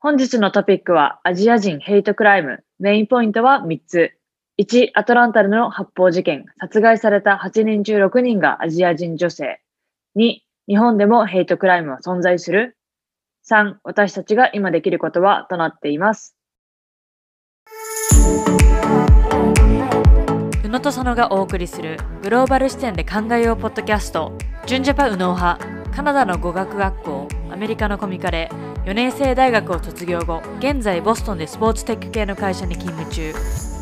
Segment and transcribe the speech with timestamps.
[0.00, 2.62] 本日のトピックはアジア人ヘイトクライム。
[2.78, 4.12] メインポイントは3つ。
[4.56, 6.44] 1、アトランタでの発砲事件。
[6.60, 9.60] 殺害された8人中6人がアジア人女性。
[10.16, 10.36] 2、
[10.68, 12.76] 日本でもヘイトクライムは存在する。
[13.50, 16.36] 3、私たちが今できることはとなっています。
[20.64, 24.32] 宇野と佐野がお送りするグローバル視点で考えようポッドキャスト
[24.64, 25.58] 純ジャパ宇野派
[25.90, 28.48] カナダの語学学校アメリカのコミカレ
[28.88, 33.34] 4年生大学を卒業後現在ボストンでスポーツテック系の会社に勤務中。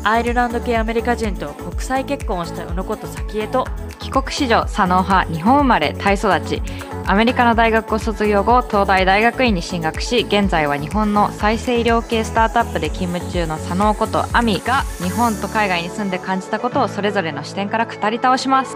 [0.03, 3.65] アイルランド系アメリカ人と国際結婚をした宇野こと早恵と
[3.99, 6.61] 帰国子女佐野派日本生まれタイ育ち。
[7.05, 18.75] アメリカの大学を卒業後東大大学院に進学し現在は日本の再生医療系スタートアップで勤務中の佐野こと亜美が日本と海外に住んで感じたことをそれぞれの視点から語り倒します。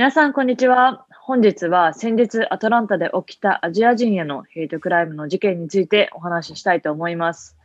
[0.00, 1.04] 皆さん、こんにちは。
[1.10, 7.58] 本日は先日アトランタで起きたアジア人へのヘイトクライムの事件についてお話ししたいと思います。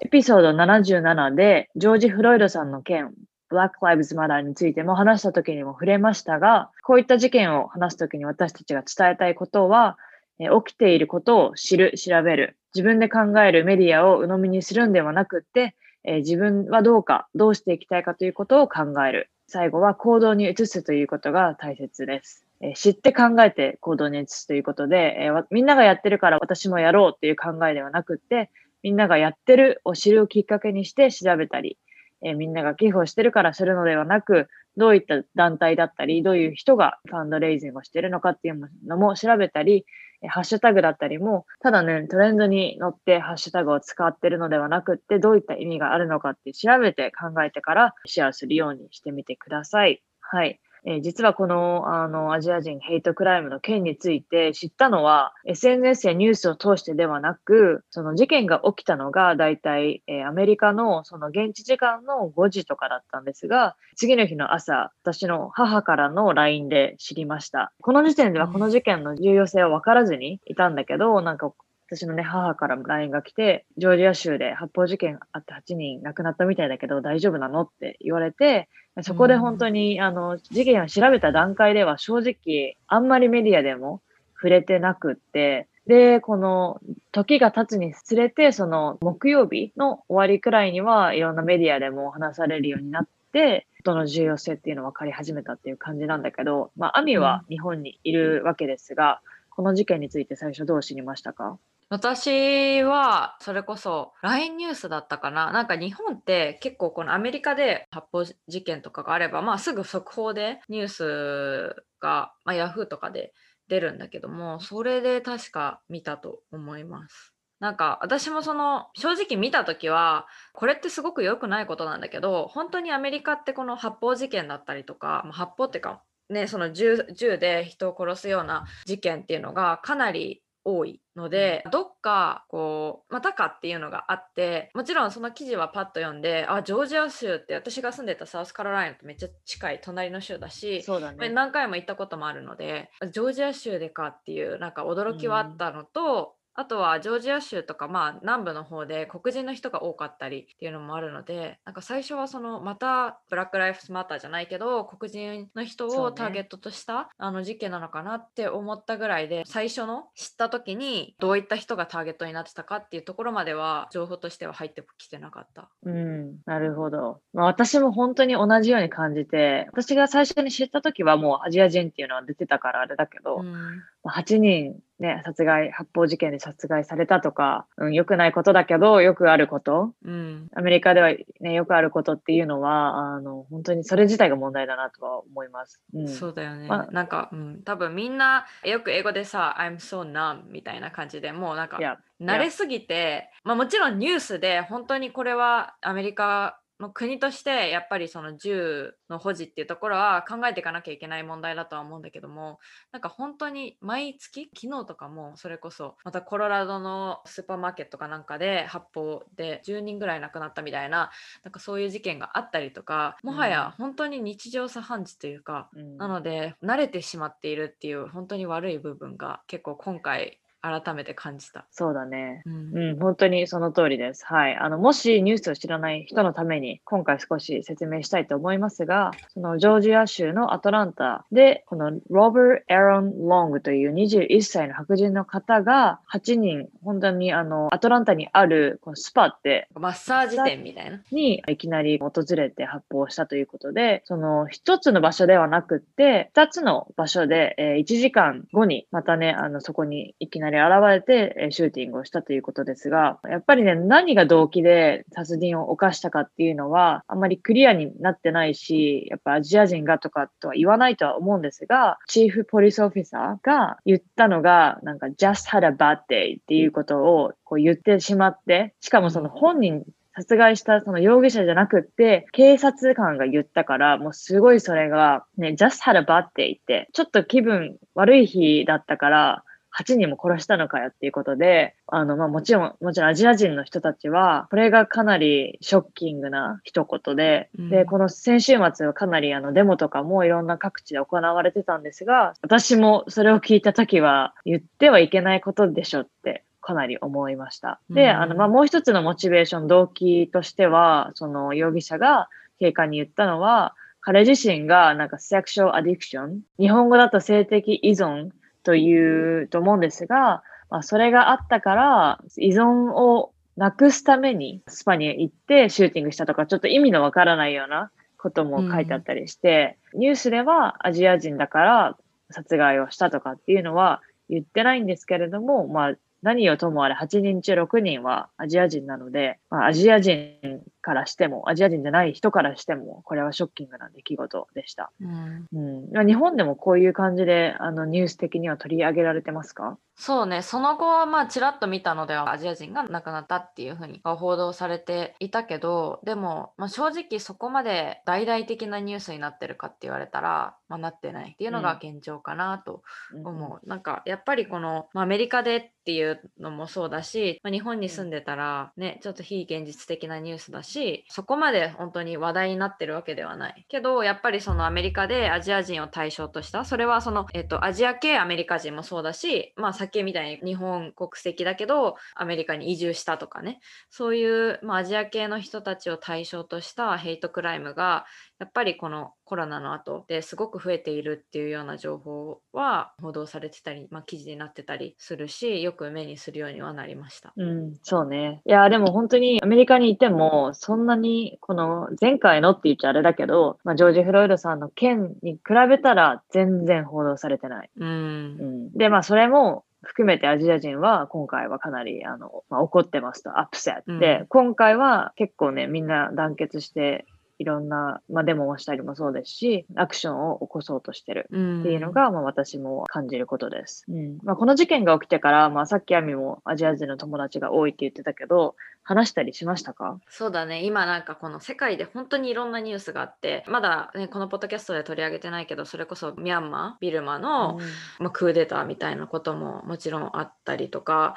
[0.00, 3.14] エピソード77でジョージ・フロイドさんの件、
[3.50, 9.96] Black Lives Matter についても話した時にも触れましたが、こういった事件を話す時に私たちが伝えたいことは、
[10.38, 19.30] 起きていることを知る、調べる、自分で考えるメディアを鵜呑みにするんではなくって、自分はどうか、どうしていきたいかということを考える。
[19.50, 22.46] 最後は行動に移すということが大切です。
[22.60, 28.50] え知って考えて行動に移すということで、えみんながやってるから私もやろうっていう考えではなくって、
[28.84, 31.78] みんながやってるを知るきっかけにして調べたり、
[32.22, 39.84] えみんなが寄付をしてるからするのではなく、どういった団体だったり、どういう人がファンドレイジングをしているのかっていうのも調べたり、
[40.28, 50.02] ハッシュタグだったりも、ただね、トレンドに乗ってハッシュタグを使ってるのではなくって、どういった意味があるのかって調べて考えてからシェアするようにしてみてください。
[50.20, 50.60] はい。
[50.84, 67.72] えー実はこのあのアジア人ヘイトクライムの件について知ったのは SNS やニュースを通してではなくその事件が起きたのがだいたい、えーアメリカのその現地時間の5時とかだったんですが次の日の朝私の母からの LINE で知りました。
[67.80, 71.52] この時点ではこの事件の重要性は分からずにいたんだけどなんか
[71.90, 78.68] 私のね、母から LINE が来て、ジョージア州で発砲事件あって8人亡くなったみたいだけど大丈夫なのって言われて、
[79.02, 84.02] そこで本当に、あの、事件を調べた段階では正直、あんまりメディアでも
[84.36, 86.80] 触れてなくって、で、この
[87.10, 101.58] 時が経つにつれて、その木曜日の終わりくらいには、いろんなメディアでも話されるようになって、その重要性っていうのが分かり始めたっていう感じなんだけど、まあ、アミは日本にいるわけですが、この事件について最初どう知りましたか？
[101.90, 113.32] 私はそれこそ LINE ニュースだったかななんか日本って結構このアメリカで発砲事件とかがあればまあすぐ速報でニュースが、まあ、Yahoo とかで
[113.66, 117.34] 出るんだけどもそれで確か見たと思います。
[117.58, 141.28] なんか私もその正直見た時はこれってすごく良くないことなんだけど本当にアメリカってこの発砲事件だったりとか、発砲っていうかねその銃銃で人を殺すような事件っていうのがかなり多いのでどっかこうまたかっていうのがあってもちろんその記事はパッと読んであジョージア州って私が住んでたサウスカロライナとめっちゃ近い隣の州だしそうだね。
[141.30, 165.68] 何回も行ったこともあるのでジョージア州でかっていうなんか驚きはあったのと、あとはジョージア州とかまあ南部の方で黒人の人が多かったりっていうのもあるのでなんか最初はそのまたブラック・ライフスマターじゃないけど黒人の人をターゲットとした、あの事件なのかなって思ったぐらいで最初の知った時にどういった人がターゲットになってたかっていうところまでは情報としては入ってきてなかった。
[165.84, 167.20] うん、なるほど。
[167.32, 179.94] まあ、私も本当に同じように感じて、私が最初に知った時はもうアジア人っていうのは出てたからあれだけど、うんまあ8人ね、殺害、発砲事件で殺害されたとか、うん、良くないことだけど、よくあること。
[180.04, 185.80] うんアメリカではね、よくあることっていうのは、あの、本当にそれ自体が問題だなとは思います。
[185.94, 186.08] うん。
[186.08, 186.68] そうだよね。
[186.68, 191.78] まあなんか、うん、多分みんなよく英語でさ、I'm so numb みたいな感じでもうなんか
[192.20, 202.58] 慣れすぎて、まあもちろんニュースで本当にこれはアメリカの国としてやっぱりその銃の保持っていうところは考えていかなきゃいけない問題だとは思うんだけども
[202.92, 211.10] なんか本当に毎月昨日とかもそれこそまたコロラドのスーパーマーケットかなんかで発砲で10人ぐらい亡くなったみたいな
[211.44, 215.96] なんかそういう事件があったりとかもはや本当に日常茶飯事というか、うん。
[215.98, 221.66] なので慣れてしまっているっていう本当に悪い部分が結構今回改めて感じた。
[221.70, 222.42] そうだね。
[222.44, 224.24] うんうん、本当にその通りです。
[224.26, 224.56] はい。
[224.56, 241.00] あの、もしニュースを知らない人のために、今回少し説明したいと思いますが、そのジョージア州のアトランタで、このロバート・エロン・ロングという21歳の白人の方が、8人、本当にあの、アトランタにあるこのスパって、マッサージ店みたいな。
[241.10, 279.44] にいきなり訪れて発砲したということで、その一つの場所ではなくって、二つの場所で、え1時間後にまたね、あの、そこにいきなり現れて、えシューティングをしたということですが、やっぱりね、何が動機で殺人を犯したかっていうのは、あんまりクリアになってないし、やっぱアジア人がとかとは言わないとは思うんですが、チーフポリスオフィサーが言ったのが、なんか just had a bad day っていうことをこう言ってしまって、しかもその本人殺害したその容疑者じゃなくって、警察官が言ったから、もうすごいそれが、ね、just had a bad day って、ちょっと気分悪い日だったから、
[279.76, 287.70] 8人も殺したのかよっていうことで、あの、まあもちろん、もちろんアジア人の人たちは、これがかなりショッキングな一言で、うん。
[287.70, 297.80] で、この先週末はかなりあのデモとかもいろんな各地で行われてたんですが、私もそれを聞いたときは、言ってはいけないことでしょって、かなり思いました。
[297.90, 298.10] で、うん。
[298.10, 308.30] あの、まあ、もう一つのモチベーション、動機としては、その容疑者が警官に言ったのは、彼自身がなんかセクシュアルアディクション、日本語だと性的依存
[308.62, 321.96] というと思うんですが、まあ、それがあったから、依存をなくすためにスパに行ってシューティングしたとか、ちょっと意味のわからないようなことも書いてあったりして、ニュースではアジア人だから
[322.30, 334.90] 殺害をしたとかっていうのは言ってないんですけれども、まあ、何をともあれ8人中6人はアジア人なので、まあ、アジア人からしても、アジア人じゃない人からしても、これはショッキングな出来事でした。
[335.00, 335.46] うん。
[335.52, 339.78] うん、まあ日本でもこういう感じであのニュース的には取り上げられてますか？
[339.96, 352.82] そうね、その後はまあちらっと見たのではアジア人が亡くなったっていうふうに報道されていたけど、でも、まあ、正直そこまで大々的なニュースになってるかって言われたら、まあ、なってないっていうのが現状かなと
[353.24, 353.68] 思う。
[353.68, 363.66] なんかやっぱりこの、まあ、アメリカでっていうのもそうだし、まあ、日本に住んでたらね、ちょっと非現実的なニュースだし、しそこまで本当に話題になってるわけではない。
[363.68, 378.06] けど、やっぱりそのアメリカでアジア人を対象とした、それはその、えっと、アジア系アメリカ人もそうだし、まあ、さっきみたいに日本国籍だけど、アメリカに移住したとかね、そういう、まあ、アジア系の人たちを対象としたヘイトクライムが、
[378.40, 387.34] やっぱりこのコロナの後ですごく増えているっていうような情報は報道されてたり、まあ、記事になってたりするしよく目にするようにはなりました。
[387.36, 388.40] うん、そうね。
[388.46, 397.70] いや、でも本当にアメリカにいても、そんなに、この前回のって言っちゃあれだけど、まあ、ジョージ・フロイドさんの件に比べたら全然報道されてない。
[397.76, 407.04] うんうん、で、まあ、それも含めてアジア人は今回はかなり、あの、まあ、怒ってますと、アップセットで、うん今回は結構ね、みんな団結して、
[407.40, 411.26] いろんな、まあ、デモをしたりもそうですし、アクションを起こそうとしてる。
[411.32, 411.60] うん。
[411.60, 413.84] っていうのが、まあ、私も感じることです。
[413.88, 414.18] うん。
[414.22, 420.00] まあ、この事件が起きてから、まあ、さっきアミもアジア人の友達が多いって言ってたけど、話したりしましたか？
[420.08, 420.64] そうだね。
[420.64, 427.60] 今なんかこの世界で本当にいろんなニュースがあってまだ、ね、このポッドキャストで取り上げてないけどそれこそミャンマービルマの、
[427.98, 431.14] まあ、クーデターみたいなことももちろんあったりとか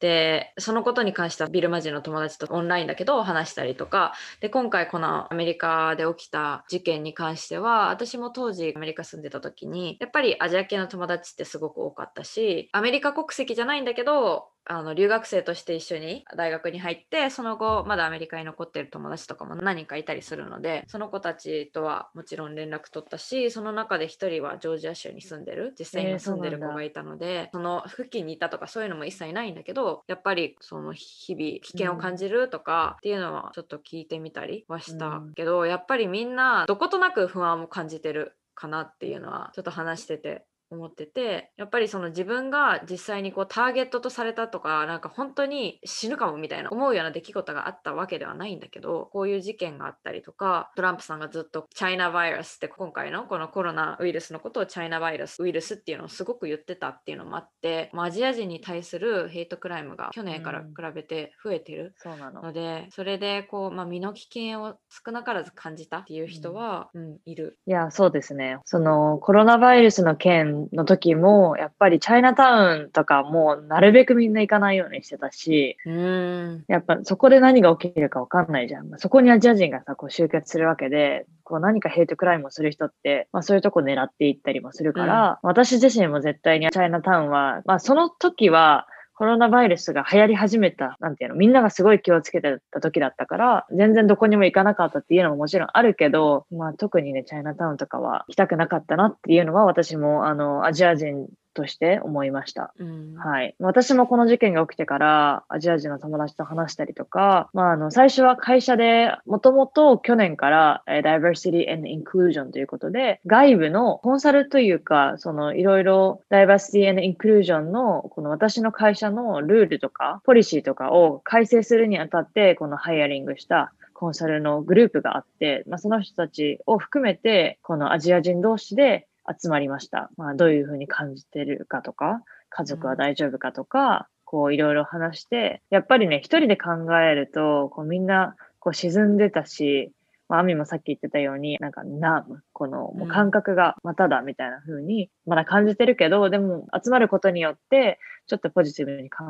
[0.00, 62.42] でそのことに関してはビルマ人の友達とオンラインだけど話したりとかで今回このアメリカで起きた事件に関しては私も当時アメリカ住んでた時にやっぱりアジア系の友達ってすごく多かったしアメリカ国籍じゃないんだけどあの留学生として一緒に大学に入ってその後まだアメリカに残ってる友達とかも何人かいたりするのでその子たちとはもちろん連絡取ったしその中で一人はジョージア州に住んでる実際えーに住んでる子がいたので、その付近にいたとかそういうのも一切ないんだけどやっぱりその日々危険を感じるとかっていうのはちょっと聞いてみたりはしたけど、やっぱりみんなどことなく不安を感じてるかなっていうのはちょっと話してて思っててやっぱりその自分が実際にこうターゲットとされたとかなんか本当に死ぬかもみたいな思うような出来事があったわけではないんだけどこういう事件があったりとかトランプさんがずっとチャイナバイラスって今回のこのコロナウイルスのことをチャイナバイラスウイルスっていうのをすごく言ってたっていうのもあってまあアジア人に対するヘイトクライムが去年から比べて増えてるの。
[62.42, 67.58] のでそれでこう、まあ、身の危険を少なからず感じたっていう人は、うんいる。
[67.66, 68.58] いや、そうですね。
[68.64, 78.90] そのコロナウイルスの件の時も、やっぱりチャイナタウンとかもなるべくみんな行かないようにしてたし、うーんやっぱそこで何が起きるかわかんないじゃん。
[78.98, 88.86] そこにアジア人がさ、こう集結するわけで、こう何かヘイトクライムをする人って、まあそういうとこ狙っていったりもするから、私自身も絶対にチャイナタウンは、まあその時は、
[89.16, 102.74] コロナバイルスが流行り始めた、なんていうの、みんながすごい気をつけてた時だったから、全然どこにも行かなかったっていうのももちろんあるけど、まあ特にね、チャイナタウンとかは行きたくなかったなっていうのは私も、あの、アジア人として思いました。
[102.78, 103.54] うん、はい。
[103.58, 130.10] 私もこの事件が起きてから、アジア人の友達と話したりとか、まあ、あの、最初は会社で、もともと去年から、え Diversity and Inclusion ということで、外部のコンサルというか、その、いろいろ Diversity and Inclusion の、この私の会社のルールとか、ポリシーとかを改正するにあたって、このハイアリングしたコンサルのグループがあって、まあ、その人たちを含めて、このアジア人同士で集まりました。
[130.16, 139.92] まあ、どういうふうに感じてるかとか、家族は大丈夫かとか、こういろいろ話して、やっぱりね、一人で考えると、こうみんなこう沈んでたし、
[140.28, 149.24] まあ、アミもさっき言ってたように、なんか、ナム、この、もう感覚がまただみたいな風に、まだ感じてるけど、でも、集まることによって、ちょっとポジティブに考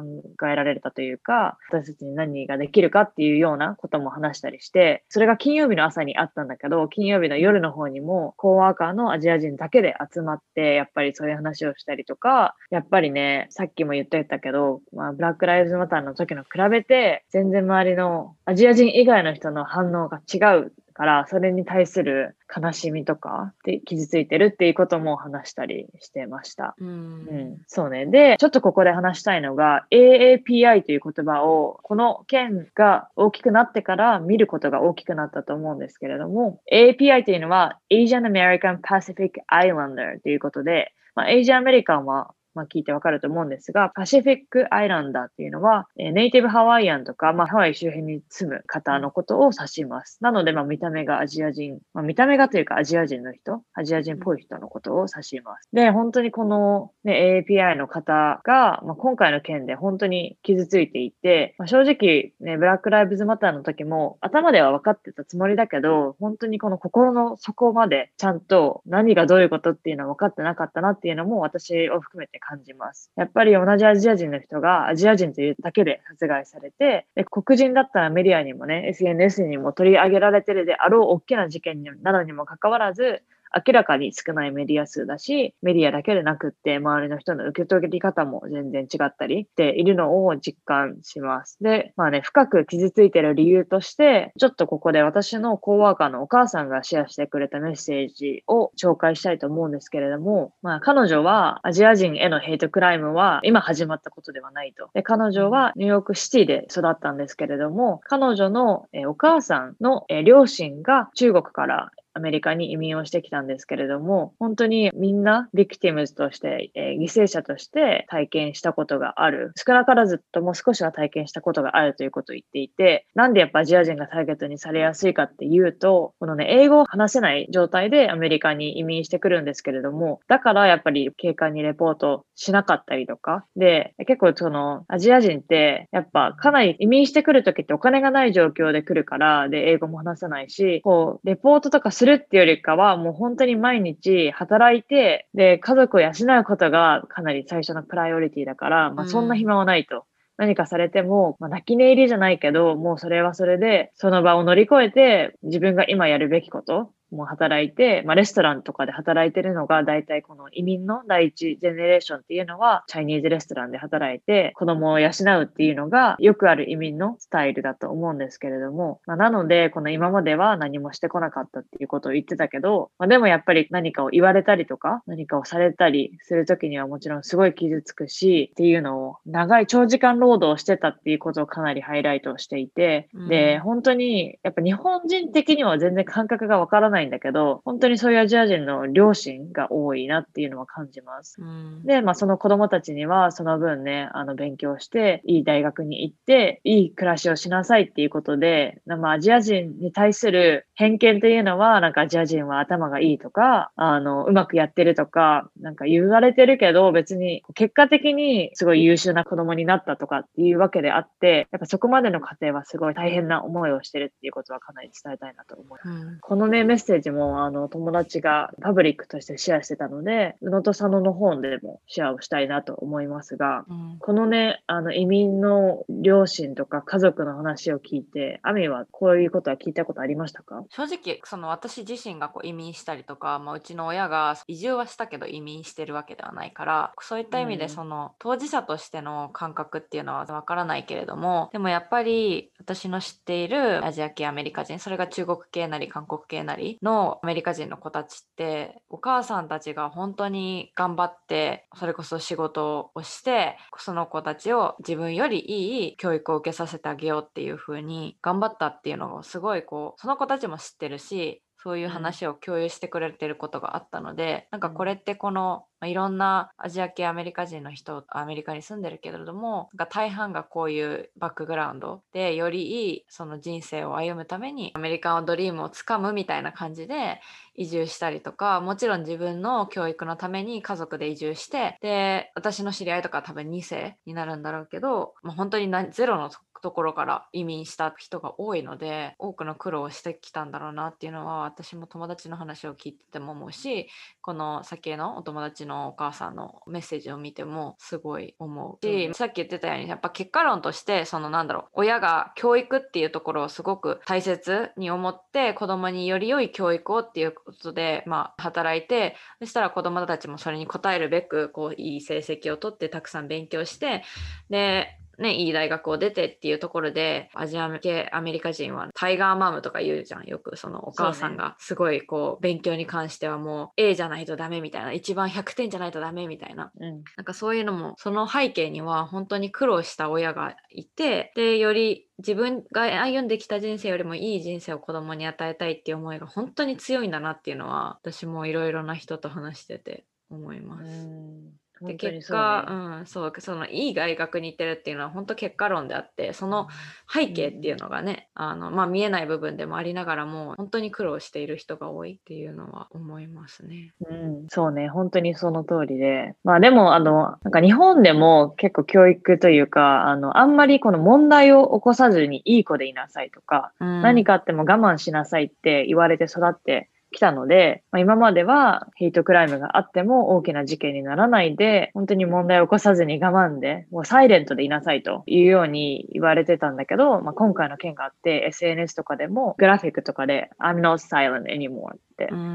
[0.51, 26.75] えられたというか、私たちに何ができるかっていうようなことも話したりして、それが金曜日の朝にあったんだけど、金曜日の夜の方にも、コーワーカーのアジア人だけで集まって、やっぱりそういう話をしたりとか、やっぱりね、さっきも言ってたけど、まあ、ブラックライブズマターの時の比べて、全然周りのアジア人以外の人の反応が違うから、それに対する悲しみとかで傷ついてるっていうことも話したりしてました。
[26.79, 28.07] うん、うん、そうね。
[28.07, 50.17] で、ちょっとここで話したいのが AAPI という言葉をこの件が大きくなってから見ることが大きくなったと思うんですけれども、AAPI というのは Asian American Pacific Islander ということで、まあ、エイジアメリカンはまあ、聞いてわかると思うんですが、パシフィックアイランダーっていうのは、えネイティブハワイアンとか、まあ、ハワイ周辺に住む方のことを指します。
[50.23, 55.69] なので、まあ、見た目がアジア人、まあ、見た目がというかアジア人の人、アジア人っぽい人のことを指します。
[55.75, 73.11] で、本当にこの、ね、API の方が、まあ、今回の件で本当に傷ついていて、まあ、正直、ね、ブラックライブズマターの時も頭では分かってたつもりだけど、本当にこの心の底までちゃんと何がどういうことっていうのは分かってなかったなっていうのも私を含めて感じます。
[73.17, 83.23] やっぱり同じアジア人の人がアジア人というだけで殺害されて、で黒人だったらメディアにもね、SNS にも取り上げられてるであろう大きな事件なのにもかかわらず、
[83.67, 91.59] 明らかに少ないメディア数だし、メディアだけでなくって、周りの人の受け取り方も全然違ったりしているのを実感します。
[91.61, 104.91] で、まあね、深く傷ついてる理由として、ちょっとここで私のコーワーカーのお母さんがシェアしてくれたメッセージを紹介したいと思うんですけれども、まあ彼女はアジア人へのヘイトクライムは今始まったことではないと。
[104.95, 119.53] で、彼女はニューヨークシティで育ったんですけれども、彼女のお母さんの両親が中国からアメリカに移民をしてきたんですけれども、本当にみんな victims として、えー、犠牲者として体験したことがある。
[119.57, 150.05] 少なからずとも少しは体験したことがあるということを言っていて、なんでやっぱアジア人がターゲットにされやすいかっていうと、このね、英語を話せない状態でアメリカに移民してくるんですけれども、だからやっぱり警官にレポートしなかったりとか、で、結構そのアジア人ってやっぱかなり移民してくるときってお金がない状況で来るから、で、英語も話せないし、こう、レポートとかするっていうよりかは、もう本当に毎日働いて、で、家族を養うことがかなり最初のプライオリティだから、まあそんな暇はないと。
[150.39, 165.11] 何かされても、まあ、泣き寝入りじゃないけど、もうそれはそれで、その場を乗り越えて、自分が今やるべきこと、も働いて、まあ、レストランとかで働いてるのが、大体この移民の第一ジェネレーションっていうのは、チャイニーズレストランで働いて、子供を養
[165.41, 191.37] うっていうのが、よくある移民のスタイルだと思うんですけれども、まあ、なので、この今までは何もしてこなかったっていうことを言ってたけど、まあ、でもやっぱり何かを言われたりとか、何かをされたりするときにはもちろんすごい傷つくし、っていうのを、長い長時間労働してたっていうことをかなりハイライトしていて、で、本当に、やっぱ日本人的には全然感覚がわからないんだけど、本当にそういうアジア人の両親が多いなっていうのは感じます。
[191.41, 215.89] うん、で、まあその子供たちにはその分ね、あの勉強して、いい大学に行って、いい暮らしをしなさいっていうことで、まあアジア人に対する偏見っていうのは、なんかアジア人は頭がいいとか、あの、うまくやってるとか、なんか言われてるけど、別に結果的にすごい優秀な子供になったとかっていうわけであって、やっぱそこまでの過程はすごい大変な思いをしてるっていうことはかなり伝えたいなと思う。
[215.89, 223.97] うん、このね、メッセージもあの友達がパブリックとしてシェアしてたので、宇野と佐野の本でもシェアをしたいなと思いますが、うん。
[223.99, 230.65] このね、あの移民の両親とか家族の話を聞いて、アミはこういうことは聞いたことありましたか？
[230.71, 237.61] 正直その私自身がこう移民したりとか、まあ、うちの親が移住はしたけど移民してるわけではないからそういった意味うん。
[237.61, 277.21] でその当事者としての感覚っていうのはわからないけれどもでもやっぱり私の知っているアジア系アメリカ人それが中国系なり韓国系なりのアメリカ人の子たちってお母さんたちが本当に頑張ってそれこそ仕事をしてその子たちを自分よりいい教育を受けさせてあげようっていう風に頑張ったっていうのをすごいこうその子たちも知ってるしそういう話を共有してくれてることがあったので、なんかこれってこの、まあいろんなアジア系アメリカ人の人アメリカに住んでるけれどもなんか大半がこういうバックグラウンドでよりいいその人生を歩むためにアメリカンドリームをつかむみたいな感じで
[277.55, 293.89] 移住したりとかもちろん自分の教育のために家族で移住してで私の知り合いとかは多分2世になるんだろうけど、まあ、本当になゼロのところから移民した人が多いので多くの苦労をしてきたんだろうなっていうのは私も友達の話を聞いてても思うし
[294.21, 299.15] この先のお友達のお母さんのメッセージを見てもすごい思うし、うん。
[299.15, 314.03] さっき言ってたようにやっぱ結果論としてそのなんだろう親が教育っていうところをすごく大切に思って子供により良い教育をっていうことで、まあ、働いてそしたら子供たちもそれに応えるべくこういい成績を取ってたくさん勉強して
[314.51, 327.03] でね、いい大学を出てっていうところでアジア系アメリカ人はタイガーマムとか言うじゃんよくそのお母さんがすごいこう勉強に関してはもう A じゃないとダメみたいな一番100点じゃないとダメみたいなうん。
[327.17, 340.91] なんかそういうのもその背景には本当に苦労した親がいてでより自分が歩んできた人生よりもいい人生を子供に与えたいっていう思いが本当に強いんだなっていうのは私もいろいろな人と話してて思います。
[340.91, 346.69] うんで結果、ねうん、そうそのいい大学に行ってるっていうのは本当結果論であってその
[347.13, 353.93] 背景っていうのがね、あのまあ、見えない部分でもありながらも本当に苦労している人が多いっていうのは思いますね。
[354.09, 356.35] うん、そうね、本当にその通りで。
[356.45, 381.97] まあでも、あの、なんか日本でも結構教育というか、あの、あんまりこの問題を起こさずにいい子でいなさいとか、うん、何かあっても我慢しなさいって言われて育って来たので、まあ、今まではヘイトクライムがあっても大きな事件にならないで、本当に問題を起こさずに我慢で、もうサイレントでいなさいというように言われてたんだけど、まあ、今回の件があって SNS とかでもグラフィックとかで I'm not silent anymore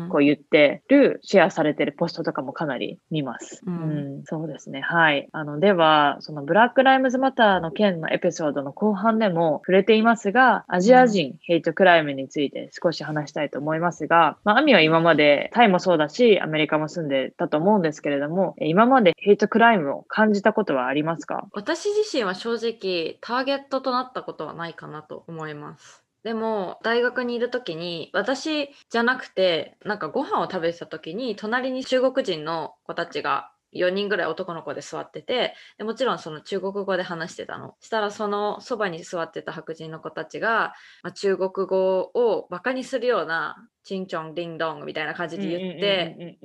[0.10, 3.62] こう言ってる、シェアされてるポストとかもかなり見ます。
[3.66, 4.82] ううんん、そうですね。
[4.82, 5.30] はい。
[5.32, 21.48] あの、では、その Black Lives Matter の件のエピソードの後半でも触れていますが、アジア人ヘイトクライムについて少し話したいと思いますが、まあ、アミは今までタイもそうだし、アメリカも住んでたと思うんですけれども、え今までヘイトクライムを感じたことはありますか？
[21.54, 26.04] 私自身は正直ターゲットとなったことはないかなと思います。
[26.24, 37.76] でも大学にいる時に私じゃなくてなんかご飯を食べてた時に隣に中国人の子たちが4人ぐらい男の子で座っててでもちろんその中国語で話してたの。
[37.80, 46.38] したらそのそばに座ってた白人の子たちが、まあ、中国語をバカにするようなチンチョンディンドンみたいな感じで言って、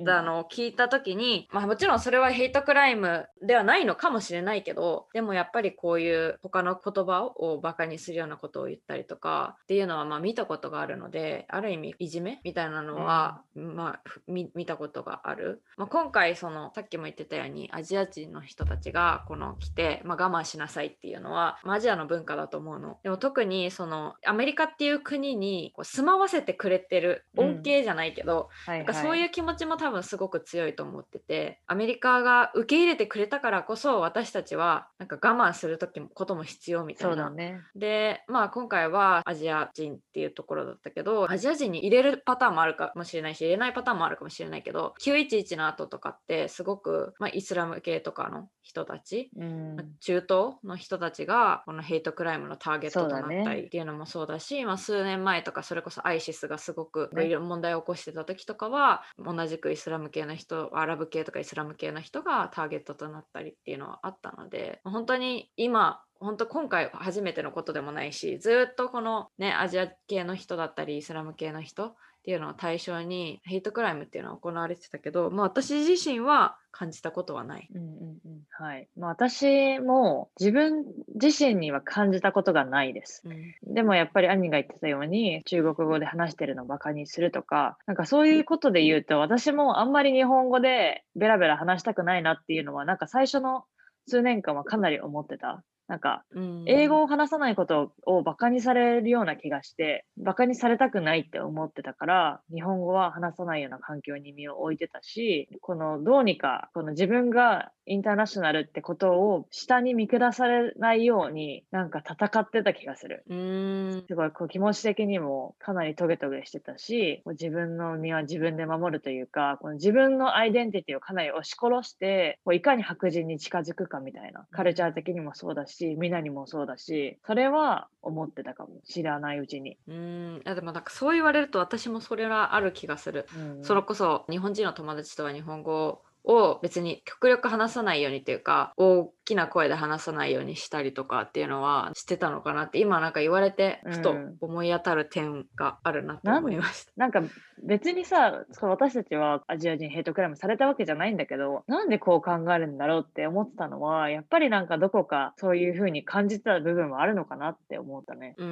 [0.49, 22.97] 聞いた時に、まあ、もちろんそれはヘイトクライムではないのかもしれないけどでもやっぱりこういう他の言葉をバカにするようなことを言ったりとかっていうのはまあ見たことがあるのである意味いじめみたいなのは、まあ、ふ見見たことがある、まあ、今回そのさっきも言ってたようにアジア人の人たちがこの来て、まあ、我慢しなさいっていうのは、まあ、アジアの文化だと思うの。
[23.03, 37.25] でも特にそのアメリカっていう国にこう住まわせてくれてるうん恩恵じゃないけど、はいなんかそういう気持ちも多分すごく強いと思っててアメリカが受け入れてくれたからこそ私たちはなんか我慢する時もことも必要みたそいうな。
[37.25, 37.61] だね。
[37.75, 49.75] でまあ今回はアジア人っていうところだったけどアジア人に入れるパターンもあるかもしれないし入れないパターンもあるかもしれないけど911の後とかってすごく、まあ、イスラム系とかの人たちうん。
[49.75, 57.25] まあ中東の人たちがこのヘイトクライムのターゲットとなったりっていうのもそうだしまあ、数年前とかそれこそアイシスがすごくね。
[57.25, 71.95] いろいろ問題を起こしてた時とかは同じくイスラム系の人アラブ系とかイスラム系の人がターゲットとなったりっていうのはあったので本当に今本当今回初めてのことでもないしずっとこのねアジア系の人だったりイスラム系の人
[72.27, 77.69] っっていうのを対象にヘイトクライムっていうのは行われてたけど、まあ、私自身は感じたことはない。
[77.73, 80.83] うんうんうんはいまあ、私も自分
[81.15, 83.23] 自身には感じたことがないです。
[83.23, 93.63] うんでもやっぱり兄が言ってたように中国語で話してるのをバカにするとかなんかそういうことで言うと私もあんまり日本語でベラベラ話したくないなっていうのはなんか最初の
[94.05, 95.63] 数年間はかなり思ってた。
[95.87, 96.63] なんかうん。
[96.67, 113.23] 英語を話さないことをバカにされるような気がしてバカにされたくないって思ってたから日本語は話さないような環境に身を置いてたしこのどうにかこの自分がインターナショナルってことを下に見下されないようになんか戦ってた気がする。
[113.29, 129.77] うーんすごいこう気持ち的にもかなりトゲトゲしてたし自分の身は自分で守るというかこの自分のアイデンティティをかなり押し殺してこういかに白人に近づくかみたいなカルチャー的にもそうだしみんなにもそうだしそれは思ってたかも知らないうちに。
[129.87, 129.95] うー
[130.39, 133.27] んあでもなんかそう言われると私もそれはある気がする。
[133.35, 146.91] うんそれこそ日本人の友達とは日本語を別に極力話さないようにというか大きな声で話さないようにしたりとかっていうのはしてたのかなって今なんか言われてふとうん思い当たる点があるなと思いました。
[146.95, 147.21] なんか
[147.63, 158.35] 別にさ私たちはアジア人ヘイトクライムされたわけじゃないんだけどなんでこう考えるんだろうって思ってたのはやっぱりなんかどこかそういうふうに感じてた部分はあるのかなって思ったね。
[158.37, 158.45] うー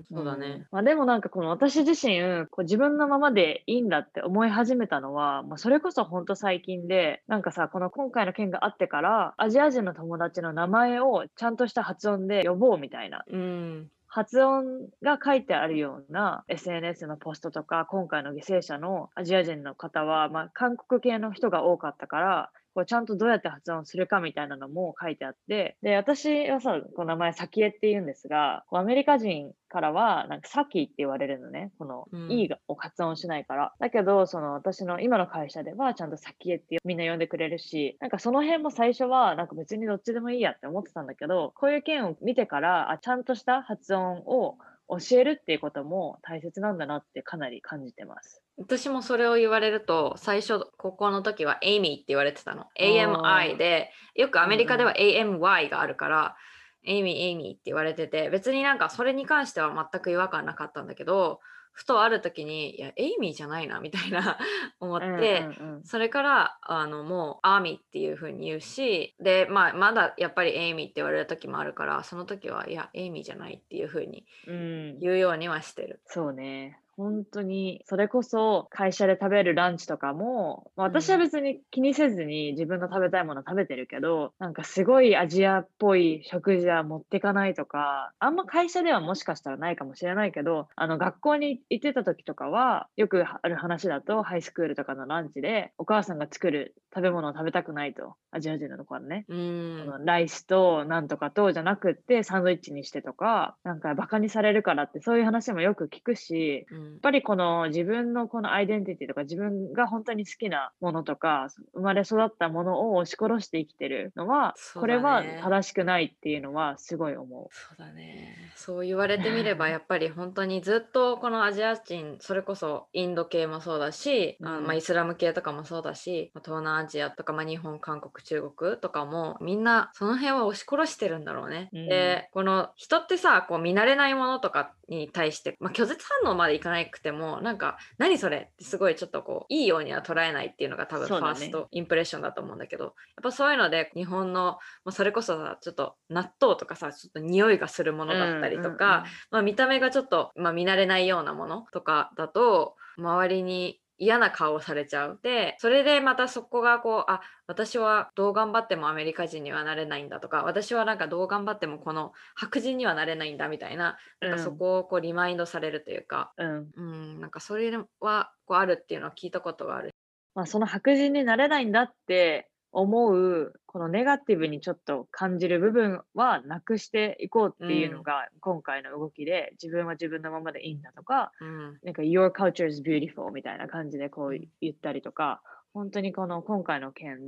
[0.00, 0.66] んそうだんね。
[0.72, 13.24] まあ、でもなんかこの私自身こう自分のままでいいんだって思い始めたのは、まあ、それこそ本当最近でなんかさこの今回の件があってからアジア人の友達の名前をちゃんとした発音で呼ぼうみたいな。
[13.30, 13.88] うん。
[14.12, 31.70] 発音が書いてあるような SNS のポストとか今回の犠牲者のアジア人の方は、まあ、韓国系の人が多かったからこうちゃんとどうやって発音するかみたいなのも書いてあってで私はさこの名前サキエって言うんですがこうアメリカ人からはなんかサキって言われるのね。
[31.78, 32.30] このうん。
[32.30, 33.72] E がを発音しないから。
[33.78, 44.58] だけどその私の今の会社ではちゃんとサキエってみんな呼んでくれるしなんかその辺も最初はなんか別にどっちでもいいやって思ってたんだけどこういう件を見てからあちゃんとした発音を
[44.98, 48.42] 教えるっていうことも大切なんだなってかなり感じてます。
[48.58, 52.66] 私もそれを言われると最初高校の時はエイミーって言われてたの。
[52.78, 56.36] AMI でよくアメリカでは AMY があるから、
[56.84, 61.40] エイミーエイミーって言われてて別になんかそれに関しては全く違和感なかったんだけど
[61.72, 64.38] ふとある時にいやエイミーじゃないなみたいな
[64.80, 76.00] 思って、うんうんうんそれからあのもうアーミーっていう風に言うしで、まあ、まだやっぱりエイミーって言われる時もあるからその時はいやエイミーじゃないっていう風にうん言うようにはしてる。
[76.04, 76.79] そうね。
[77.00, 99.24] 本当に、それこそ会社で食べるランチとかも、まあ私は別に気にせずに自分の食べたいもの食べてるけど、なんかすごいアジアっぽい食事は持ってかないとか、あんま会社ではもしかしたらないかもしれないけど、あの学校に行ってた時とかは、よくある話だと、ハイスクールとかのランチで、お母さんが作る食べ物を食べたくないと、アジア人の子はね。
[99.28, 106.80] うこんのライスとなんとかとじゃなくってサンドイッチにしてとかなんかバカにされるからってそういう話もよく聞くしうん。
[106.80, 114.80] やっぱりこの自分のこのアイデンティティとか自分が本当に好きなものとか生まれ育ったものを押し殺して生きてるのは、ね。
[114.80, 118.36] これは正しくないっていうのはすごい思そうだね。
[118.56, 124.66] そう言われてみればやっぱり本当にずっとこのアジア人それこそインド系もそうだし、あうん。
[124.66, 131.70] まあ、イスラム系とかもそうだしまあ東南アジアとか、まあ、日本韓国中国とかもみんなその辺は押し殺してるんだろうね。
[131.72, 131.88] うん。
[131.88, 148.10] でこの人ってさこう見慣れないものとかに対して、まあ、拒絶反応までいかなくてもなんか何それってすごいちょっとこういいようには捉えないっていうのが多分ファーストインプレッションだと思うんだけどやっぱそういうので日本の、まあ、それこそさちょっと納豆とかさちょっと匂いがするもう。
[148.10, 155.20] のだったりとか、まあ、見た目がちょっと、まあ、見慣れないようなものとかだと周りに嫌な顔をされちゃう。
[155.22, 166.70] でそれでまたそこがこうあ私はどう頑張ってもアメリカ人にはなれないんだとか私はなんかどう頑張ってもこの白人にはなれないんだみたいななんかそこをこうリマインドされるというか、うん。
[166.74, 169.90] うん、なんかそれはこうあるっていうのは聞いたことがある。
[170.34, 181.78] まあ、その白人になれないんだって思うこのネガティブにちょっと感じる部分はなくしていこうっていうのが今回の動きで、自分は自分のままでいいんだとかうん。
[181.82, 187.18] なんか Your culture is beautiful みたいな感じでこう言ったりとか本当にこの今回の件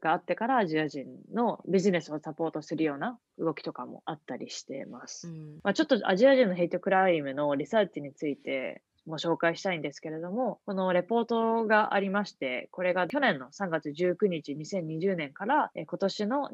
[0.00, 5.28] があってからアジア人のビジネスをサポートするような動きとかもあったりしています。
[5.28, 5.60] うん。
[5.62, 16.50] まあ、ちょっとアジア人のヘイトクライムのリサーチについても紹介したいんですけれども、このレポートがありまして、これが去年の3月19日、2020年からえー今年の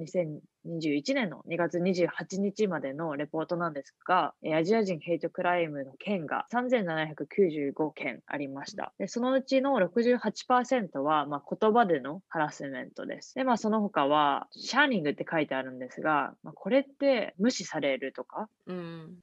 [0.67, 8.93] 2021年の2月28日までのレポートなんですが、アジア人ヘイトクライムの件が3795件ありました。
[8.99, 13.35] でそのうちの68%は、まあ、言葉でのハラスメントです。
[13.35, 18.49] で、まあ、その他は、シャーニングって書いてあるんですが、まあ、これって無視されるとか、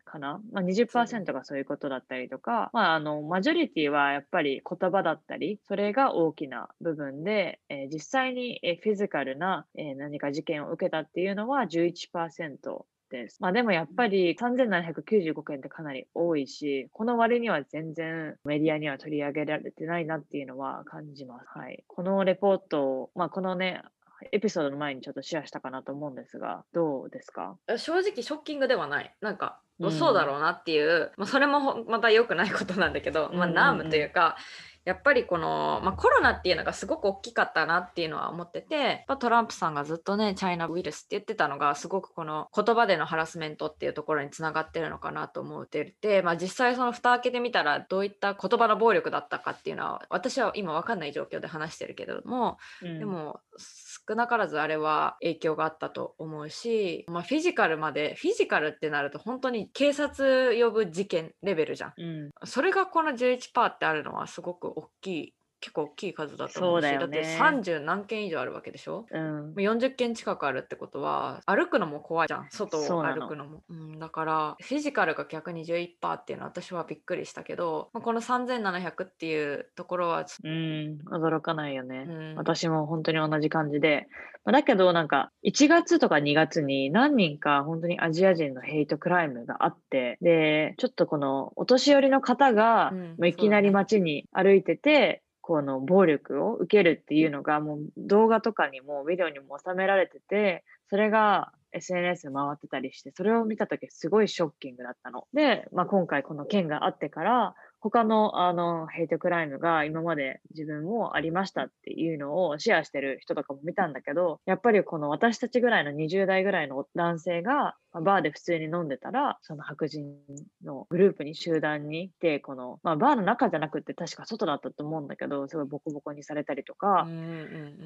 [0.05, 12.85] かな、まあ20、がそういうことだったりとか、まあ、あの、マジョリティはやっぱり言葉だったり、それが大きな部分で、えー、実際に、えフィジカルな、えー、何か事件を受けたっていうのは11%。
[13.09, 13.37] です。
[13.41, 21.45] まあでもやっぱり3795件ってかなり多いし、この割には全然メディアには取り上げられてないなっていうのは感じます。
[21.47, 21.83] はい。
[21.87, 23.83] このレポート、まあこのね、
[24.31, 27.55] エピソードの前にちょっとシェアしたかなと思うんですが、どうですか？
[27.77, 29.13] 正直ショッキングではない。
[29.21, 34.37] なんか、うん、そうだろうなっていう、まあ、それもまた良くないことなんだけど、まあ、ナームというか、
[34.85, 72.47] やっぱりこの、まあ、コロナっていうのがすごく大きかったなっていうのは思ってて、トランプさんがずっとね、チャイナウイルスって言ってたのが、すごくこの言葉でのハラスメントっていうところにつながってるのかなと思ってて、まあ、実際その蓋開けてみたら、どういった言葉の暴力だったかっていうのは、私は今わかんない状況で話してるけれども、うん、でも、少なからずあれは影響があったと思うし、まあ、フィジカルまでフィジカルってなると本当に警察呼ぶ事件レベルじゃん、うん、それがこの11%ってあるのはすごく大きい結構大きい数だと思うしだ、ね,、って30何件以上あるわけでしょ、うん、40件近くあるってことは歩くのも怖いじゃん。
[72.49, 73.63] 外を歩くのも。
[73.69, 80.99] うん、だからフィジカルが逆に11%っていうのは私はびっくりしたけど、まあ、この3700っていうところはうん。
[81.09, 84.07] 驚かないよね、うん、私も本当に同じ感じで、
[84.43, 105.27] まあ、だけどなんか1月とか2月に何人か本当にアジア人のヘイトクライムがあってでちょっとこのお年寄りの方が、うん、いきなり街に歩いてて、この暴力を受けるっていうのがもう動画とかにもビデオにも収められてて、それが SNS 回ってたりして、それを見たときすごいショッキングだったの。
[105.33, 120.15] で、まあ、今回この件があってから、他のあのヘイトクライムが今まで自分もありましたっていうのをシェアしてる人とかも見たんだけど、やっぱりこの私たちぐらいの20代ぐらいの男性がバーで普通に飲んでたら、その白人
[120.63, 127.07] のグループに集団にいて、この、まあ、バーの中じゃなくて確か外だったと思うんだけど、すごいボコボコにされたりとか、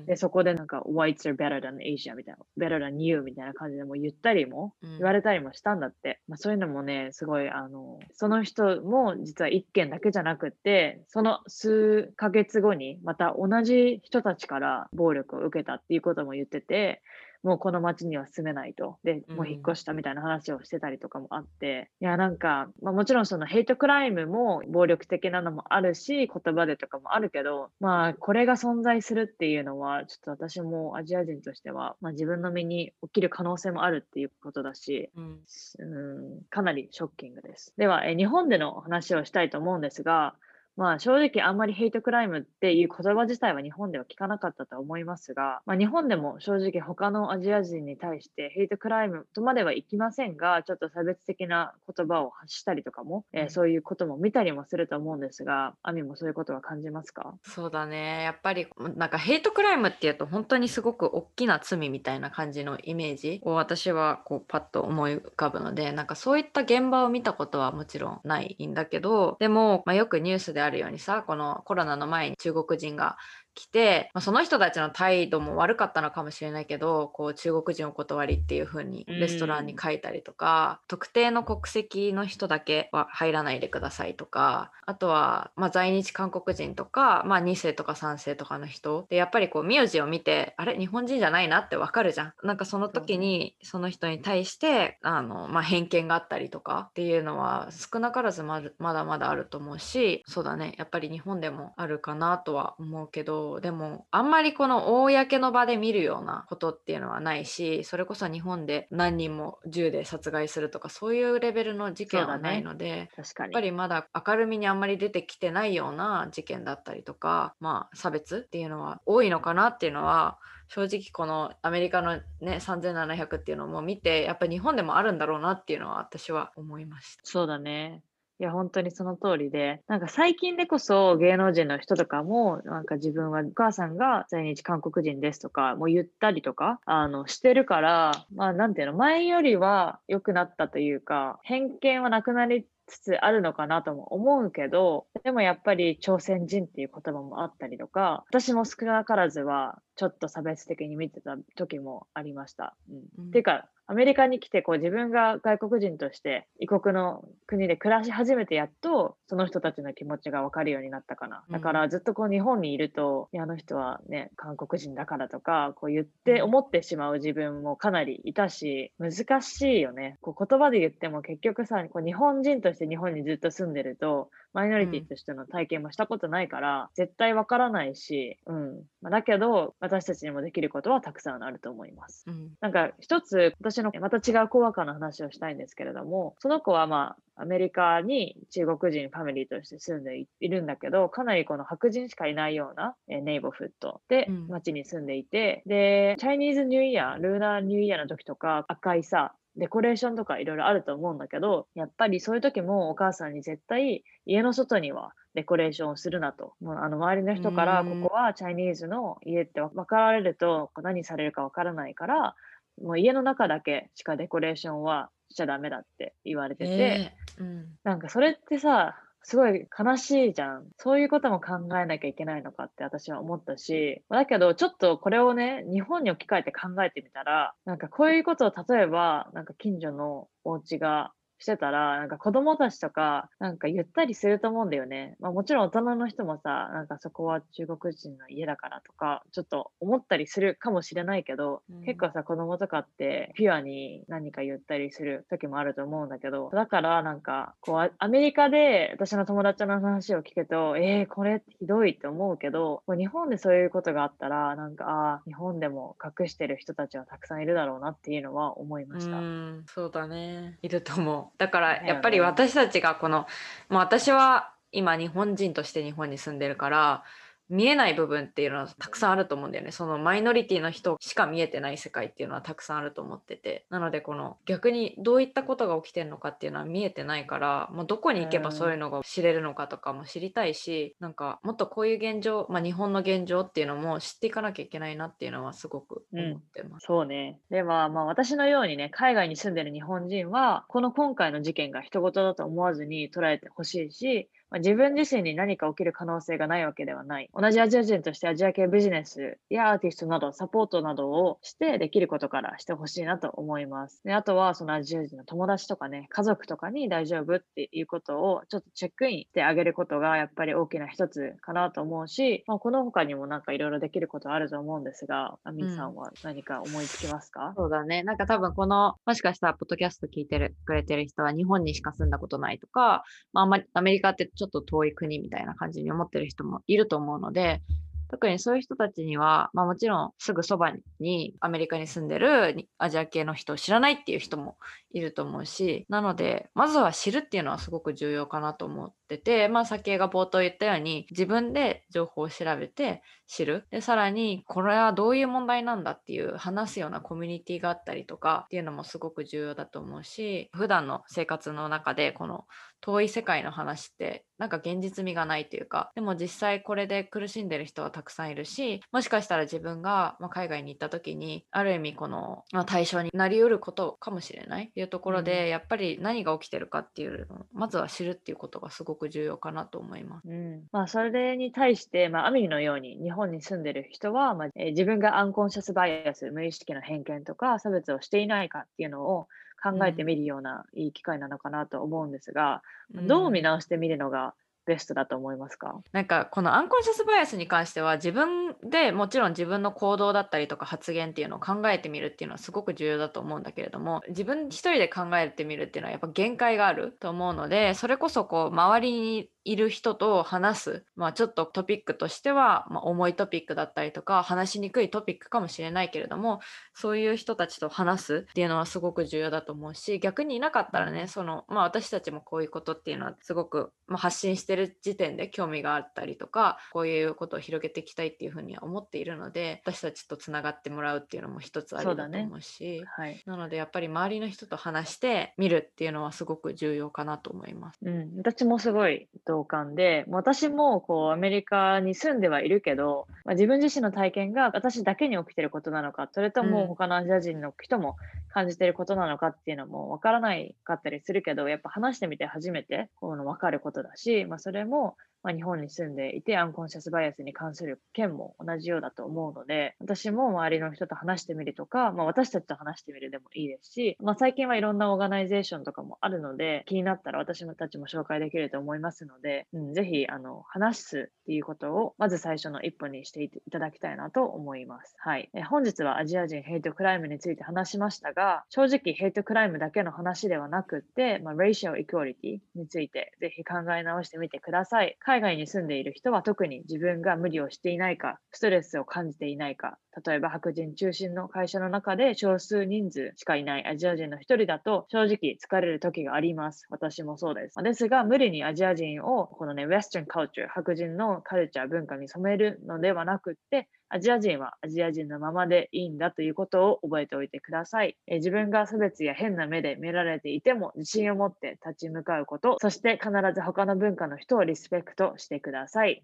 [0.06, 6.22] で、そこでなんか、whites are better than Asia みたいな、better than you みたいな感じでも言ったりも、言われたりもしたんだって。
[6.28, 17.02] まあ、そういうのもね、すごい、あの、その人も実は一件だけじゃなくて、その数ヶ月後にまた同じ人たちから暴力を受けたっていうことも言ってて、
[17.48, 18.98] もうこの町には住めないと。
[19.06, 35.40] で、もう引っ越したみたいな話をしてたりとかもあって、うん、いや、なんか、まあ、もちろんそのヘイトクライムも暴力的なのもあるし、言葉でとかもあるけど、まあ、これが存在するっていうのは、ちょっと私もアジア人としては、まあ、自分の身に起きる可能性もあるっていうことだし、うん、
[35.80, 37.74] うんかなりショッキングです。
[37.78, 40.36] では、え日本での話をしたいと思うんですが、
[40.78, 57.34] まあ正直あんまりヘイトクライムっていう言葉自体は日本では聞かなかったと思いますが、まあ、日本でも正直他のアジア人に対してヘイトクライムとまではいきませんが、ちょっと差別的な言葉を発したりとかも、えー、そういうことも見たりもすると思うんですが、アミもそういうことは感じますか？
[57.42, 58.24] そうだね。
[58.24, 73.18] やっぱりなんかヘイトクライムっていうと本当にすごく大きな罪みたいな感じのイメージを私はこうパッと思い浮かぶので、なんかそういった現場を見たことはもちろんないんだけど、でも、まあ、よくニュースであるようにさ、このコロナの前に中国人が
[73.58, 89.06] 来て、まあ、その人たちの態度も悪かったのかもしれないけどこう中国人お断りっていう風にレストランに書いたりとか、うん、特定の国籍の人だけは入らないでくださいとかあとは、まあ、在日韓国人とか、まあ、2世とか3世とかの人。
[89.10, 90.78] でやっぱりこう名字を見てあれ？
[90.78, 92.34] 日本人じゃないなってわかるじゃん。
[92.44, 100.74] なんかその時にその人に対してあの、まあ、偏見があったりとかっていうのは少なからずまだまだあると思うしそうだね。
[100.78, 127.22] やっぱり日本でもあるかなとは思うけどでもあんまりこの公の場で見るようなことっていうのはないしそれこそ日本で何人も銃で殺害するとかそういうレベルの事件はないので、ね、やっぱりまだ明るみにあんまり出てきてないような事件だったりとかまあ差別っていうのは多いのかなっていうのは正直このアメリカのね3700っていうのも見てやっぱり日本でもあるんだろうなっていうのは私は思いました。
[127.24, 128.04] そうだね
[128.40, 152.78] いや、本当にその通りで、なんか最近でこそ芸能人の人とかも、なんか自分はお母さんが在日韓国人ですとか、もう言ったりとか、あの、してるから、まあなんていうの、前よりは良くなったというか、偏見はなくなりつつあるのかなとも思うけど、でもやっぱり朝鮮人っていう言葉もあったりとか、私も少なからずはちょっと差別的に見てた時もありました。
[152.90, 152.98] うん。
[153.18, 153.28] うん。
[153.30, 161.44] っていうかアメリカに来てこう自分が外国人として異国の国で暮らし始めてやっとその人たちの気持ちが分かるようになったかな。
[161.50, 170.18] だからずっとこう日本にいると、いやあの人はね韓国人だからとかこう言ってうん思ってしまう自分もかなりいたし難しいよね。
[170.22, 178.84] こう言葉で言っても結局さこう日本人として日本にずっと住んでるとマイノリティとしての体験もしたことないから、絶対わからないし、うん。
[179.02, 182.26] まあだけど、私たちにもできることはたくさんあると思います。
[182.28, 206.54] うんなんか一つ、私のまた違うコワーカーの話をしたいんですけれども、その子はまあ、アメリカに中国人ファミリーとして住んでいいるんだけど、かなりこの白人しかいないようなえーネイバーフットでうん街に住んでいて、で、チャイニーズニューイヤー、ルーナーニューイヤーの時とか赤いさ、デコレーションとかいろいろあると思うんだけど、やっぱりそういう時もお母さんに絶対家の外にはデコレーションをするなと。
[206.62, 208.02] もうあの周りの人から、うん。
[208.04, 212.36] ここはチャイニーズの家って分かられると何されるか分からないから、
[212.82, 217.66] もう家の中だけしかデコレーションはしちゃダメだって言われてて、えーうん。
[217.84, 220.68] なんかそれってさ、すごい悲しいじゃん。
[220.78, 235.16] そういうことも考えなきゃいけないのかって私は思ったし、だけどちょっとこれをね、日本に置き換えて考えてみたら、なんかこういうことを例えば、なんか近所のお家がしてたら、なんか子供たちとか、なんか言ったりすると思うんだよね。
[235.20, 259.18] まあもちろん大人の人もさ、なんかそこは中国人の家だからとか、ちょっと思ったりするかもしれないけど、うん結構さ、子供とかってピュアに何か言ったりする時もあると思うんだけど、だからなんか、こう、あアメリカで私の友達の話を聞くと、えー、これひどいって思うけど、日本でそういうことがあったら、なんか、ああ、日本でも隠してる人たちはたくさんいるだろうなっていうのは思いました。
[259.18, 263.28] うんそうだねいると思うだからやっぱり私たちがこの、
[263.70, 267.04] まあ、私は今日本人として日本に住んでるから
[267.50, 269.72] 見えない部分っていうのはたくさんあると思うんだよね。
[269.72, 273.66] そのマイノリティの人しか見えてない世界っていうのはたくさんあると思ってて。
[273.70, 286.86] なのでこの逆にどういったことが起きてるのかっていうのは見えてないから、まあ、どこに行けばそういうのが知れるのかとかも知りたいしなんかもっとこういう現状、まあ、日本の現状っていうのも知っていかなきゃいけないなっていうのはすごく思ってます。
[286.86, 287.40] そうね。
[287.50, 297.30] では、まあ私のようにね、海外に住んでる日本人は、この今回の事件が人事だと思わずに捉えてほしいし、まあ、自分自身に何か起きる可能性がないわけではない。
[297.34, 304.02] 同じアジア人としてアジア系ビジネスやアーティストなどサポートなどをしてできることからしてほしいなと思います。
[304.04, 318.04] であとはそのアジア人の友達とかね、家族とかに大丈夫っていうことをちょっとチェックインしてあげることがやっぱり大きな一つかなと思うし、まあ、この他にもなんかいろいろできることあると思うんですが、アミンさんは何か思いつきますか、そうだね。
[318.04, 327.62] なんか多分この、もしかしたらポッドキャスト聞いてるくれてる人は日本にしか住んだことないとか、まあ、あんまりアメリカってちょっと遠い国みたいな感じに思ってる人もいると思うので、
[328.10, 334.58] 特にそういう人たちには、まあもちろんすぐそばにアメリカに住んでるアジア系の人を知らないっていう人も
[334.94, 343.66] いると思うし、なので、まずは知るっていうのはすごく重要かなと思ってて、まあ先が冒頭言ったように、自分で情報を調べて知る。
[343.72, 352.46] で、さらに、これはどういう問題なんだっていう話すようなコミュニティがあったりとかっていうのもすごく重要だと思うし、普段の生活の中でこの
[352.82, 370.28] 遠い世界の話ってなんか現実味がないというか、でも実際これで苦しんでる人はたくさんいるし、もしかしたら自分が、まあ、海外に行った時に、ある意味この、まあ、対象になりうることかもしれないっていうところで、うんやっぱり何が起きてるかっていうのを、まずは知るっていうことがすごく重要かなと思います。
[370.28, 379.28] うん、まあそれに対して、まあ、アミリのように日本に住んでる人は、まあえー自分がアンコンシャスバイアス、無意識の偏見とか差別をしていないかっていうのを
[379.62, 382.62] 考えてみるようないい機会なのかなと思うんですが、
[382.94, 384.34] どう見直してみるのが
[384.68, 406.42] ベストだと思いますか、なんかこのアンコンシャスバイアスに関しては自分でもちろん自分の行動だったりとか発言っていうのを考えてみるっていうのはすごく重要だと思うんだけれども自分一人で考えてみるっていうのはやっぱ限界があると思うのでそれこそこう周りにいる人と話す、まあ、ちょっとトピックとしては、まあ、重いトピックだったりとか話しにくいトピックかもしれないけれども
[406.74, 422.84] そういう人たちと話すっていうのはすごく重要だと思うし逆にいなかったらねその、まあ、私たちもこういうことっていうのはすごく、まあ、発信してる時点で興味があったりとかこういうことを広げていきたいっていうふうには思っているので私たちとつながってもらうっていうのも一つありだと思うし。
[422.86, 427.80] はいなのでやっぱり周りの人と話してみるっていうのはすごく重要かなと思います。
[427.84, 429.08] うん、私もすごい
[429.38, 436.52] 同感で、私もこうアメリカに住んではいるけど、まあ、自分自身の体験が私だけに起きてることなのか、それとうん。
[436.52, 437.96] も他のアジア人の人も
[438.30, 444.96] 感じてることなのかっていうのもわからないかったりするけど、やっぱ話してみて初めてこの分かることだし、まあ、それも、
[445.28, 464.96] まあ、日本に住んでいてアンコンシャスバイアスに関する件も同じようだと思うので、私も周りの人と話してみるとか、まあ、私たちと話してみるでもいいですし、まあ、最近はいろんなオーガナイゼーションとかもあるので、気になったら私たちも紹介できると思いますので、うん、ぜひあの話すっていうことをまず最初の一歩にしていただきたいなと思います。
[464.98, 465.30] はい。
[465.34, 474.96] え本日はアジア人ヘイトクライムについて話しましたが、正直ヘイトクライムだけの話ではなくって、まあ、 racial equality についてぜひ考え直してみてください。
[475.00, 486.66] 海海外に住んでいる人は特に自分が無理をしていないか、ストレスを感じていないか、例えば白人中心の会社の中で少数人数しかいないアジア人の一人だと正直疲れる時があります。
[486.70, 487.62] 私もそうです。
[487.64, 497.98] ですが、無理にアジア人をこのね、ウェスタンカルチャー、白人のカルチャー、文化に染めるのではなくって、アジア人はアジア人のままでいいんだということを覚えておいてください。
[498.08, 506.04] え自分が差別や変な目で見られていても自信を持って立ち向かうこと、そして必ず他の文化の人をリスペクトしてください。